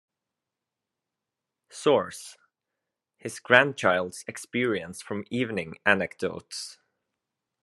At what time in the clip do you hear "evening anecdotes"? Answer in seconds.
5.29-6.79